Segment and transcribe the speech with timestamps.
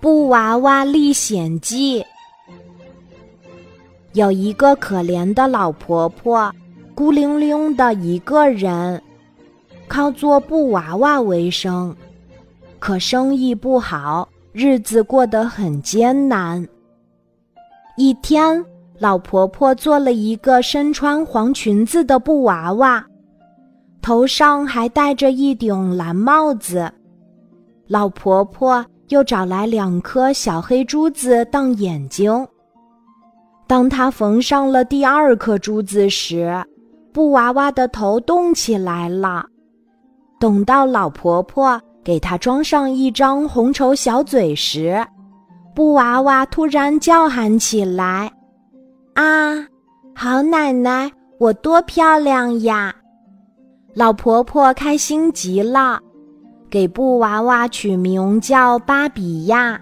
[0.00, 2.00] 布娃娃历险记》。
[4.12, 6.50] 有一个可怜的老婆婆，
[6.94, 9.02] 孤零零的一个人，
[9.88, 11.94] 靠做布娃娃为生，
[12.78, 16.66] 可生意不好，日子过得很艰难。
[17.98, 18.64] 一天，
[18.98, 23.04] 老婆婆做了一个身穿黄裙子的布娃娃，
[24.00, 26.90] 头上还戴着一顶蓝帽子。
[27.86, 32.46] 老婆婆又找来两颗小黑珠子当眼睛。
[33.66, 36.64] 当她缝上了第二颗珠子时，
[37.12, 39.44] 布娃娃的头动起来了。
[40.38, 45.04] 等到老婆婆给她装上一张红绸小嘴时，
[45.74, 48.30] 布娃娃突然叫喊起来
[49.14, 49.66] ：“啊，
[50.14, 52.94] 好奶奶，我多漂亮呀！”
[53.94, 55.98] 老婆婆开心极了，
[56.68, 59.80] 给布娃娃取名叫芭比亚。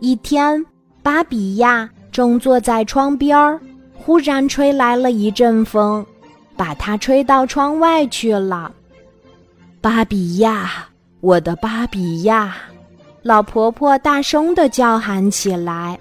[0.00, 0.64] 一天，
[1.02, 3.58] 芭比亚正坐在窗边儿，
[3.94, 6.04] 忽然吹来了一阵风，
[6.56, 8.72] 把它吹到窗外去了。
[9.80, 10.70] 芭比亚，
[11.20, 12.54] 我的芭比亚！
[13.22, 15.98] 老婆婆大声的叫喊起来。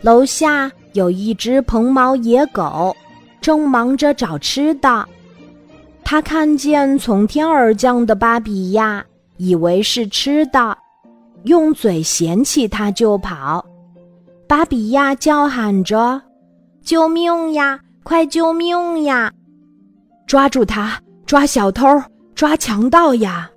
[0.00, 2.94] 楼下有一只蓬毛野狗，
[3.40, 5.08] 正忙着找吃的。
[6.12, 9.02] 他看见从天而降的芭比亚，
[9.38, 10.76] 以为是吃的，
[11.44, 13.64] 用嘴衔起它就跑。
[14.46, 16.20] 芭比亚叫喊着
[16.84, 17.80] ：“救命呀！
[18.02, 19.32] 快救命呀！
[20.26, 21.00] 抓住它！
[21.24, 21.86] 抓小偷！
[22.34, 23.50] 抓强盗呀！”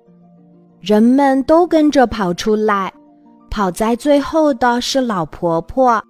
[0.80, 2.90] 人们都跟着跑出来，
[3.52, 6.02] 跑在最后的是老婆婆。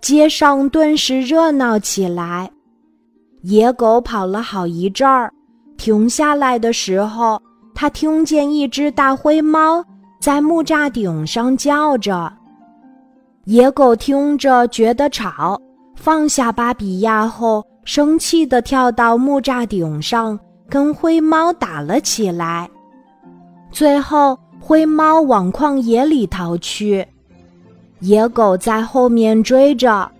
[0.00, 2.50] 街上顿时热闹起来。
[3.42, 5.32] 野狗跑了好一阵儿，
[5.78, 7.40] 停下来的时候，
[7.74, 9.82] 它听见一只大灰猫
[10.20, 12.30] 在木栅顶上叫着。
[13.44, 15.58] 野狗听着觉得吵，
[15.96, 22.68] 放下芭比亚后，生气地跳到木栅顶上，跟灰猫打了起来。
[23.72, 27.06] 最后，灰猫往旷野里逃去，
[28.00, 30.10] 野狗在后面追着，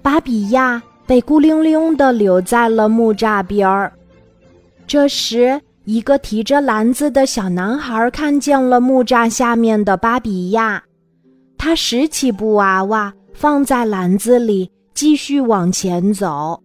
[0.00, 3.92] 芭比亚被孤零零的留在了木栅边儿。
[4.86, 10.82] 这时，一个提着篮子的小男孩看见了木栅下面的芭比亚，
[11.58, 16.62] 他拾起布娃娃放在篮子里，继续往前走。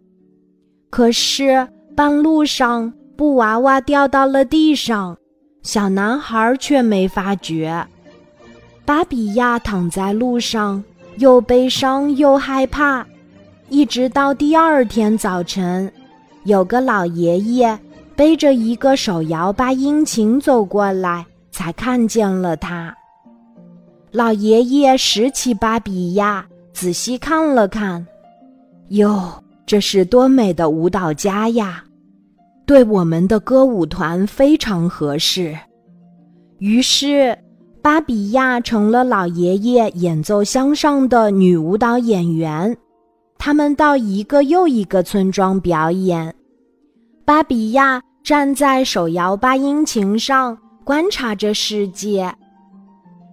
[0.90, 5.18] 可是半路上，布娃娃掉到了地上。
[5.62, 7.86] 小男孩却没发觉，
[8.86, 10.82] 芭比亚躺在路上，
[11.18, 13.06] 又悲伤又害怕。
[13.70, 15.92] 一直到第二天早晨，
[16.44, 17.78] 有个老爷爷
[18.16, 22.94] 背着一个手摇八音琴走过来，才看见了他。
[24.12, 26.44] 老爷爷拾起芭比亚，
[26.74, 28.06] 仔细看了看，
[28.90, 29.32] 哟，
[29.68, 31.84] 这是多美的舞蹈家呀！
[32.66, 35.56] 对我们的歌舞团非常合适，
[36.58, 37.38] 于是
[37.84, 42.76] 芭比亚成了老爷爷演奏箱上的女舞蹈演员。
[43.40, 46.36] 他们到一个又一个村庄表演，
[47.24, 52.32] 巴比亚站在手摇八音琴上观察着世界。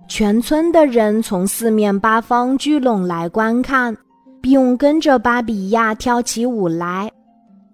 [0.06, 3.94] 全村的人从四面八方聚拢来观看，
[4.40, 7.10] 并跟着芭比亚跳起舞来。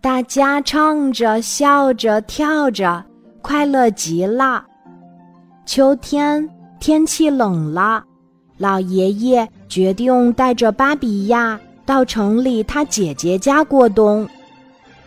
[0.00, 3.04] 大家唱着、笑着、跳着，
[3.42, 4.64] 快乐极了。
[5.66, 6.48] 秋天
[6.80, 8.02] 天气冷了，
[8.56, 14.28] 老爷爷决定带着芭比亚到城里他姐姐家过冬。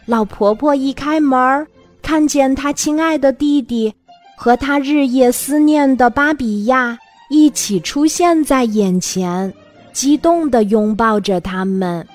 [0.05, 1.67] 老婆婆一开门，
[2.01, 3.93] 看见她亲爱的弟弟
[4.35, 6.97] 和她日夜思念的巴比亚
[7.29, 9.53] 一起出现在眼前，
[9.93, 12.07] 激动地拥抱着他们。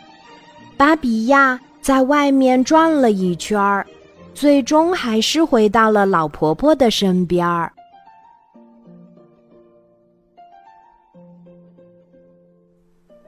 [0.76, 1.60] 芭比亚。
[1.82, 3.86] 在外面转了一圈儿，
[4.34, 7.72] 最终还是回到了老婆婆的身边儿。